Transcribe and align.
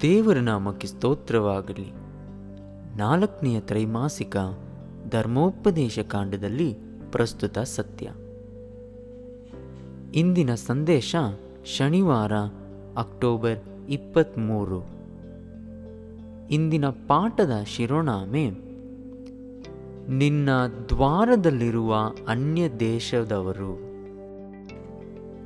ದೇವರ 0.00 0.36
ನಾಮಕ್ಕೆ 0.36 0.86
ಸ್ತೋತ್ರವಾಗಲಿ. 0.86 1.92
ನಾಲ್ಕನೆಯ 2.98 3.60
ತ್ರೈಮಾಸಿಕ 3.60 4.36
ಧರ್ಮೋಪದೇಶ 5.10 5.98
ಕಾಂಡದಲ್ಲಿ 5.98 6.76
ಪ್ರಸ್ತುತ 7.10 7.58
ಸತ್ಯ. 7.58 8.10
ಇಂದಿನ 10.14 10.54
ಸಂದೇಶ 10.54 11.16
ಶನಿವಾರ, 11.64 12.32
ಅಕ್ಟೋಬರ್ 12.96 13.58
ಇಪ್ಪತ್ತ್ಮೂರು 13.88 14.80
ಇಂದಿನ 16.50 16.86
ಪಾಠದ 16.86 17.62
ಶಿರೋನಾಮೆ 17.66 18.73
ನಿನ್ನ 20.08 20.48
ದ್ವಾರದಲ್ಲಿರುವ 20.88 21.96
ಅನ್ಯ 22.28 22.68
ದೇಶದವರು 22.68 23.78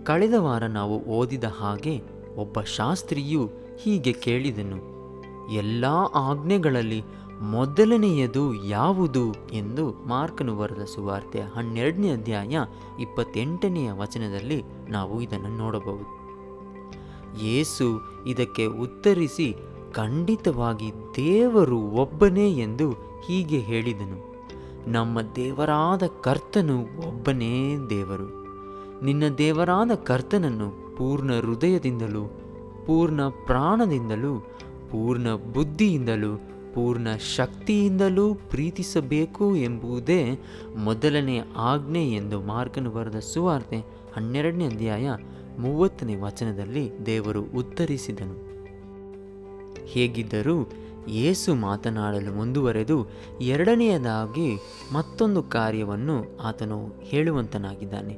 ಕಳೆದ 0.04 0.34
ವಾರ 0.38 0.66
ನಾವು 0.66 1.04
ಓದಿದ 1.04 1.44
ಹಾಗೆ 1.44 2.00
ಒಬ್ಬ 2.36 2.60
ಶಾಸ್ತ್ರಿಯು 2.60 3.50
ಹೀಗೆ 3.80 4.12
ಕೇಳಿದನು, 4.12 4.76
ಎಲ್ಲ 5.52 5.84
ಆಜ್ಞೆಗಳಲ್ಲಿ 6.14 7.02
ಮೊದಲನೆಯದು 7.40 8.64
ಯಾವುದು 8.64 9.32
ಎಂದು 9.32 9.90
ಮಾರ್ಕನು 9.90 10.56
ಬರೆದ 10.56 10.84
ಸುವಾರ್ತೆ 10.84 11.40
ಹನ್ನೆರಡನೇ 11.40 12.10
ಅಧ್ಯಾಯ 12.10 12.56
ಇಪ್ಪತ್ತೆಂಟನೆಯ 13.00 13.92
ವಚನದಲ್ಲಿ 13.92 14.62
ನಾವು 14.88 15.20
ಇದನ್ನು 15.20 15.56
ನೋಡಬಹುದು. 15.56 16.18
ಯೇಸು 17.44 18.00
ಇದಕ್ಕೆ 18.26 18.66
ಉತ್ತರಿಸಿ, 18.66 19.56
ಖಂಡಿತವಾಗಿ 19.92 20.92
ದೇವರು 21.16 21.80
ಒಬ್ಬನೇ 21.80 22.50
ಎಂದು 22.50 22.92
ಹೀಗೆ 23.26 23.58
ಹೇಳಿದನು. 23.58 24.37
ನಮ್ಮ 24.86 25.20
ದೇವರಾದ 25.36 26.02
ಕರ್ತನು 26.22 26.80
ಒಬ್ಬನೇ 26.80 27.76
ದೇವರು. 27.90 28.48
ನಿನ್ನ 29.04 29.28
ದೇವರಾದ 29.28 29.90
ಕರ್ತನನ್ನು 29.94 30.96
ಪೂರ್ಣ 30.96 31.32
ಹೃದಯದಿಂದಲೂ, 31.32 32.26
ಪೂರ್ಣ 32.86 33.20
ಪ್ರಾಣದಿಂದಲೂ, 33.22 34.38
ಪೂರ್ಣ 34.90 35.34
ಬುದ್ಧಿಯಿಂದಲೂ, 35.34 36.36
ಪೂರ್ಣ 36.74 37.08
ಶಕ್ತಿಯಿಂದಲೂ 37.36 38.34
ಪ್ರೀತಿಸಬೇಕು 38.34 39.56
ಎಂಬುದೇ 39.56 40.40
ಮೊದಲನೇ 40.76 41.40
ಆಜ್ಞೆ 41.56 42.10
ಎಂದು 42.10 42.40
ಮಾರ್ಕನು 42.40 42.90
ಬರೆದ 42.90 43.18
ಸುವಾರ್ತೆ 43.18 43.76
ಹನ್ನೆರಡನೇ 44.16 44.66
ಅಧ್ಯಾಯ 44.66 45.10
ಮೂವತ್ತನೇ 45.58 46.16
ವಚನದಲ್ಲಿ 46.16 46.92
ದೇವರು 47.06 47.42
ಉತ್ತರಿಸಿದನು. 47.42 48.48
ಹೇಗಿದ್ದರೂ 49.84 50.70
ಯೇಸು 51.08 51.54
ಮಾತನಾಡಲು 51.54 52.36
ಮುಂದುವರೆದು 52.36 53.06
ಎರಡನೆಯದಾಗಿ 53.40 54.58
ಮತ್ತೊಂದು 54.92 55.42
ಕಾರ್ಯವನ್ನು 55.42 56.38
ಆತನು 56.38 57.00
ಹೇಳುವಂತನಾಗಿದ್ದಾನೆ. 57.02 58.16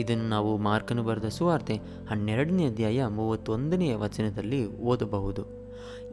ಇದನ್ನು 0.00 0.28
ನಾವು 0.28 0.56
ಮಾರ್ಕನು 0.56 1.02
ಬರೆದ 1.02 1.24
ಸುವಾರ್ತೆ 1.24 1.74
ಹನ್ನೆರಡನೇ 2.10 2.66
ಅಧ್ಯಾಯ 2.66 3.06
ಮೂವತ್ತೊಂದನೆಯ 3.06 3.96
ವಚನದಲ್ಲಿ 3.96 4.80
ಓದಬಹುದು. 4.80 5.44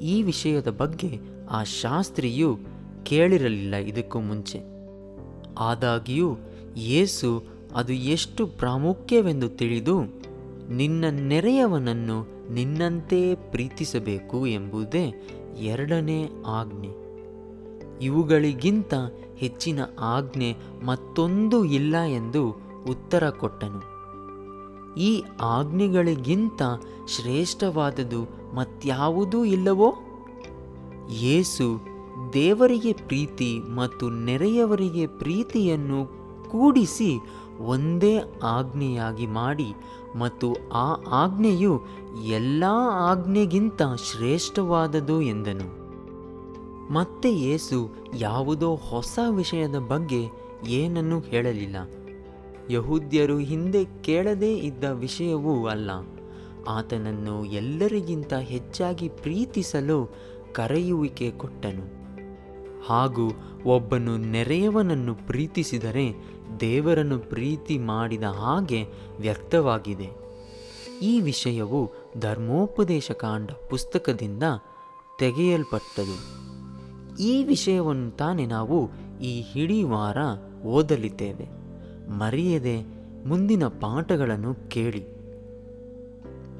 ಈ 0.02 0.24
ವಿಷಯದ 0.24 0.68
ಬಗ್ಗೆ 0.68 1.20
ಆ 1.50 1.64
ಶಾಸ್ತ್ರಿಯು 1.64 2.60
ಕೇಳಿರಲಿಲ್ಲ 3.04 3.76
ಇದಕ್ಕೂ 3.76 4.20
ಮುಂಚೆ. 4.20 4.60
ಆದಾಗ್ಯೂ 5.58 6.38
ಯೇಸು 6.78 7.44
ಅದು 7.76 7.94
ಎಷ್ಟು 7.94 8.48
ಪ್ರಾಮುಖ್ಯವೆಂದು 8.48 9.50
ತಿಳಿದು 9.50 10.04
ನಿನ್ನ 10.70 11.06
ನೆರೆಯವನನ್ನು 11.10 12.40
ನಿನ್ನಂತೆ 12.54 13.36
ಪ್ರೀತಿಸಬೇಕು 13.36 14.48
ಎಂಬುದೇ 14.48 15.28
ಎರಡನೇ 15.58 16.30
ಆಜ್ಞೆ 16.48 17.10
ಇವುಗಳಿಗಿಂತ 18.02 18.94
ಹೆಚ್ಚಿನ 19.36 19.80
ಆಜ್ಞೆ 20.00 20.56
ಮತ್ತೊಂದು 20.86 21.66
ಇಲ್ಲ 21.66 21.96
ಎಂದು 21.96 22.52
ಉತ್ತರ 22.90 23.30
ಕೊಟ್ಟನು. 23.30 24.00
ಈ 24.96 25.24
ಆಜ್ಞೆಗಳಿಗಿಂತ 25.42 26.62
ಶ್ರೇಷ್ಠವಾದದು 27.08 28.56
ಮತ್ಯಾವುದೂ 28.56 29.46
ಇಲ್ಲವೋ? 29.46 29.96
ಯೇಸು 31.12 31.82
ದೇವರಿಗೆ 32.34 32.94
ಪ್ರೀತಿ 32.94 33.60
ಮತ್ತು 33.60 34.10
ನೆರೆಯವರಿಗೆ 34.10 35.08
ಪ್ರೀತಿಯನ್ನು 35.08 36.06
ಕೂಡಿಸಿ 36.50 37.20
ಒಂದೇ 37.60 38.18
ಆಜ್ಞೆಯಾಗಿ 38.44 39.28
ಮಾಡಿ 39.28 39.74
ಮತ್ತು 40.16 40.56
ಆ 40.74 40.94
ಆಜ್ಞೆಯು 40.94 41.82
ಎಲ್ಲ 42.24 42.64
ಆಜ್ಞೆಗಿಂತ 42.92 43.82
ಶ್ರೇಷ್ಠವಾದದು 44.12 45.22
ಎಂದನು. 45.22 45.80
ಮತ್ತೆ 46.94 47.34
ಯೇಸು 47.34 47.90
ಯಾವುದೋ 48.18 48.76
ಹೊಸ 48.76 49.20
ವಿಷಯದ 49.30 49.76
ಬಗ್ಗೆ 49.76 50.28
ಏನನ್ನೂ 50.68 51.20
ಹೇಳಲಿಲ್ಲ. 51.20 51.76
ಯಹೂದ್ಯರು 52.70 53.38
ಹಿಂದೆ 53.38 53.86
ಕೇಳದೇ 54.02 54.58
ಇದ್ದ 54.58 54.84
ವಿಷಯವೂ 54.84 55.68
ಅಲ್ಲ. 55.68 55.92
ಆತನನ್ನು 56.68 57.46
ಎಲ್ಲರಿಗಿಂತ 57.46 58.34
ಹೆಚ್ಚಾಗಿ 58.34 59.10
ಪ್ರೀತಿಸಲು 59.10 60.16
ಕರೆಯುವಿಕೆ 60.54 61.32
ಕೊಟ್ಟನು. 61.32 61.99
ಹಾಗೂ 62.88 63.32
ಒಬ್ಬನು 63.66 64.18
ನೆರೆಯವನನ್ನು 64.18 65.16
ಪ್ರೀತಿಸಿದರೆ 65.16 66.14
ದೇವರನ್ನು 66.60 67.20
ಪ್ರೀತಿ 67.20 67.78
ಮಾಡಿದ 67.78 68.24
ಹಾಗೆ 68.24 68.86
ವ್ಯಕ್ತವಾಗಿದೆ. 69.20 70.10
ಈ 71.02 71.22
ವಿಷಯವು 71.22 71.92
ಧರ್ಮೋಪದೇಶ 72.20 73.12
ಕಾಂಡ 73.12 73.52
ಪುಸ್ತಕದಿಂದ 73.70 74.44
ತೆಗೆಯಲ್ಪಟ್ಟದು. 75.20 76.40
ಈ 77.18 77.44
ವಿಷಯವನ್ನು 77.44 78.12
ತಾನೇ 78.12 78.46
ನಾವು 78.46 78.90
ಈ 79.22 79.44
ಇಡೀ 79.56 79.84
ವಾರ 79.84 80.18
ಓದಲಿದ್ದೇವೆ. 80.66 81.50
ಮರೆಯದೆ 82.12 82.82
ಮುಂದಿನ 83.28 83.68
ಪಾಠಗಳನ್ನು 83.68 84.70
ಕೇಳಿ. 84.70 85.06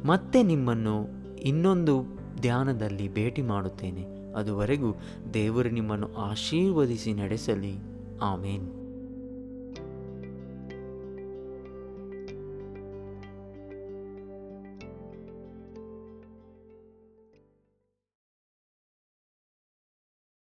ಮತ್ತೆ 0.06 0.44
ನಿಮ್ಮನ್ನು 0.44 1.08
ಇನ್ನೊಂದು 1.42 2.04
ಧ್ಯಾನದಲ್ಲಿ 2.42 3.14
ಭೇಟಿ 3.14 3.42
ಮಾಡುತ್ತೇನೆ. 3.42 4.19
ಅದುವರೆಗೂ 4.40 4.96
ದೇವರು 5.34 5.70
ನಿಮ್ಮನ್ನು 5.70 6.14
ಆಶೀರ್ವದಿಸಿ 6.16 7.14
ನಡೆಸಲಿ. 7.14 7.76
ಆಮೇನ್. 8.22 8.79